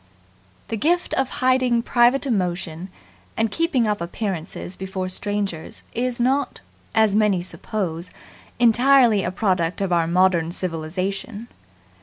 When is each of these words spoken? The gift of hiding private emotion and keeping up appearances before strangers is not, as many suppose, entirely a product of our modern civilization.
The 0.69 0.77
gift 0.77 1.13
of 1.13 1.29
hiding 1.45 1.83
private 1.83 2.25
emotion 2.25 2.89
and 3.37 3.51
keeping 3.51 3.87
up 3.87 4.01
appearances 4.01 4.75
before 4.75 5.09
strangers 5.09 5.83
is 5.93 6.19
not, 6.19 6.59
as 6.95 7.13
many 7.13 7.43
suppose, 7.43 8.09
entirely 8.57 9.23
a 9.23 9.29
product 9.29 9.79
of 9.79 9.93
our 9.93 10.07
modern 10.07 10.51
civilization. 10.51 11.49